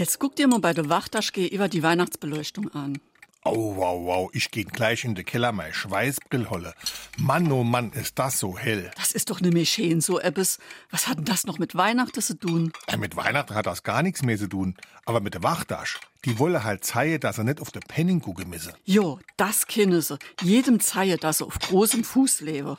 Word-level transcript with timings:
Jetzt 0.00 0.18
guck 0.18 0.34
dir 0.34 0.48
mal 0.48 0.60
bei 0.60 0.72
der 0.72 0.88
Wachtaschke 0.88 1.44
über 1.44 1.68
die 1.68 1.82
Weihnachtsbeleuchtung 1.82 2.72
an. 2.72 3.02
Au, 3.44 3.76
wow, 3.76 4.02
wow, 4.02 4.30
ich 4.32 4.50
geh 4.50 4.64
gleich 4.64 5.04
in 5.04 5.14
den 5.14 5.26
Keller 5.26 5.52
mein 5.52 5.74
Schweißbrill 5.74 6.48
holle. 6.48 6.72
Mann, 7.18 7.52
oh 7.52 7.64
Mann, 7.64 7.92
ist 7.92 8.18
das 8.18 8.38
so 8.38 8.56
hell. 8.56 8.90
Das 8.96 9.12
ist 9.12 9.28
doch 9.28 9.42
ne 9.42 9.50
Mäschchen, 9.50 10.00
so 10.00 10.18
etwas. 10.18 10.58
Was 10.90 11.06
hat 11.06 11.18
denn 11.18 11.26
das 11.26 11.44
noch 11.44 11.58
mit 11.58 11.74
Weihnachten 11.74 12.22
zu 12.22 12.32
tun? 12.32 12.72
Äh, 12.86 12.96
mit 12.96 13.14
Weihnachten 13.14 13.54
hat 13.54 13.66
das 13.66 13.82
gar 13.82 14.02
nichts 14.02 14.22
mehr 14.22 14.38
zu 14.38 14.46
tun. 14.46 14.74
Aber 15.04 15.20
mit 15.20 15.34
der 15.34 15.42
Wachtasch, 15.42 16.00
die 16.24 16.38
wolle 16.38 16.64
halt 16.64 16.82
zeigen, 16.82 17.20
dass 17.20 17.36
er 17.36 17.44
nicht 17.44 17.60
auf 17.60 17.70
der 17.70 17.80
Penning 17.80 18.22
gucken 18.22 18.48
misse. 18.48 18.72
Jo, 18.86 19.20
das 19.36 19.66
kennen 19.66 20.00
sie. 20.00 20.16
Jedem 20.40 20.80
zeige, 20.80 21.18
dass 21.18 21.42
er 21.42 21.48
auf 21.48 21.58
großem 21.58 22.04
Fuß 22.04 22.40
lebe. 22.40 22.78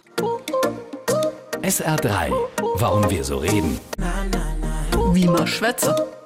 SR3. 1.62 2.34
Warum 2.78 3.08
wir 3.12 3.24
so 3.24 3.38
reden. 3.38 3.80
Wie 5.14 5.28
man 5.28 5.46
schwätze. 5.46 6.21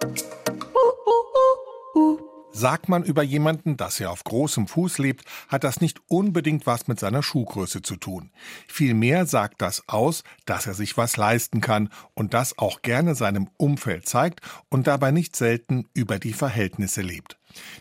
Sagt 2.58 2.88
man 2.88 3.04
über 3.04 3.22
jemanden, 3.22 3.76
dass 3.76 4.00
er 4.00 4.12
auf 4.12 4.24
großem 4.24 4.70
Fuß 4.70 4.98
lebt, 5.00 5.26
hat 5.50 5.66
das 5.66 5.82
nicht 5.82 6.00
unbedingt 6.08 6.66
was 6.66 6.88
mit 6.88 6.98
seiner 6.98 7.22
Schuhgröße 7.22 7.82
zu 7.82 7.98
tun. 7.98 8.32
Vielmehr 8.70 9.26
sagt 9.26 9.62
das 9.62 9.84
aus, 9.90 10.24
dass 10.46 10.66
er 10.66 10.74
sich 10.74 10.96
was 10.96 11.18
leisten 11.18 11.60
kann 11.60 11.90
und 12.14 12.34
das 12.34 12.58
auch 12.58 12.82
gerne 12.82 13.14
seinem 13.14 13.50
Umfeld 13.58 14.08
zeigt 14.08 14.40
und 14.70 14.88
dabei 14.88 15.12
nicht 15.12 15.36
selten 15.36 15.90
über 15.94 16.18
die 16.18 16.32
Verhältnisse 16.32 17.02
lebt. 17.02 17.38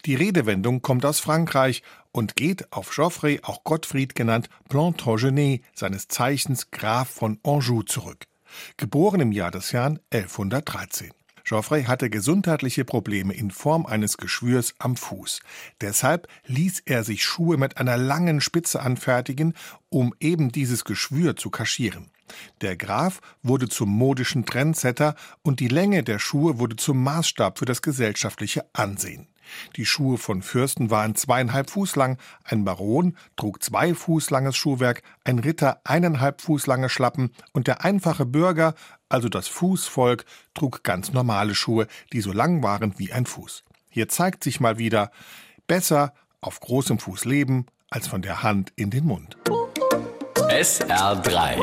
Die 0.07 0.17
Redewendung 0.17 0.83
kommt 0.83 1.07
aus 1.07 1.21
Frankreich 1.21 1.85
und 2.11 2.35
geht 2.35 2.73
auf 2.73 2.91
Geoffrey, 2.91 3.39
auch 3.45 3.63
Gottfried 3.63 4.17
genannt, 4.17 4.49
Plantagenet, 4.69 5.63
seines 5.73 6.09
Zeichens 6.09 6.73
Graf 6.73 7.09
von 7.09 7.39
Anjou 7.45 7.85
zurück. 7.85 8.27
Geboren 8.77 9.21
im 9.21 9.31
Jahr 9.31 9.53
des 9.53 9.73
Herrn 9.73 10.01
1113. 10.13 11.13
Geoffrey 11.55 11.85
hatte 11.85 12.11
gesundheitliche 12.11 12.85
Probleme 12.85 13.33
in 13.33 13.53
Form 13.53 13.87
eines 13.87 14.17
Geschwürs 14.17 14.75
am 14.81 14.97
Fuß. 14.97 15.39
Deshalb 15.81 16.27
ließ 16.47 16.83
er 16.85 17.05
sich 17.05 17.23
Schuhe 17.23 17.59
mit 17.59 17.77
einer 17.77 17.97
langen 17.97 18.41
Spitze 18.41 18.81
anfertigen, 18.81 19.55
um 19.89 20.15
eben 20.19 20.51
dieses 20.51 20.85
Geschwür 20.85 21.37
zu 21.37 21.51
kaschieren. 21.51 22.11
Der 22.61 22.77
Graf 22.77 23.21
wurde 23.43 23.69
zum 23.69 23.91
modischen 23.91 24.47
Trendsetter 24.47 25.15
und 25.43 25.61
die 25.61 25.69
Länge 25.69 26.03
der 26.03 26.19
Schuhe 26.19 26.59
wurde 26.59 26.77
zum 26.77 27.03
Maßstab 27.03 27.59
für 27.59 27.65
das 27.65 27.83
gesellschaftliche 27.83 28.65
Ansehen. 28.73 29.29
Die 29.77 29.87
Schuhe 29.87 30.19
von 30.19 30.43
Fürsten 30.43 30.91
waren 30.91 31.15
zweieinhalb 31.15 31.71
Fuß 31.71 31.97
lang, 31.97 32.19
ein 32.45 32.65
Baron 32.65 33.17
trug 33.37 33.63
zwei 33.63 33.95
Fuß 33.95 34.31
langes 34.31 34.57
Schuhwerk, 34.57 35.03
ein 35.25 35.39
Ritter 35.39 35.81
eineinhalb 35.85 36.41
Fuß 36.41 36.67
lange 36.67 36.89
Schlappen 36.89 37.31
und 37.53 37.67
der 37.67 37.85
einfache 37.85 38.27
Bürger, 38.27 38.75
also 39.09 39.29
das 39.29 39.49
Fußvolk, 39.49 40.25
trug 40.55 40.83
ganz 40.83 41.13
normale 41.13 41.55
Schuhe, 41.55 41.87
die 42.13 42.21
so 42.21 42.33
lang 42.33 42.63
waren 42.63 42.99
wie 42.99 43.13
ein 43.13 43.27
Fuß. 43.27 43.65
Hier 43.91 44.09
zeigt 44.09 44.43
sich 44.43 44.61
mal 44.61 44.79
wieder, 44.79 45.11
besser 45.67 46.15
auf 46.41 46.61
großem 46.61 46.99
Fuß 46.99 47.25
leben, 47.25 47.67
als 47.91 48.09
von 48.09 48.23
der 48.23 48.43
Hand 48.43 48.73
in 48.77 48.91
den 48.91 49.05
Mund. 49.05 49.37
SR3. 50.49 51.57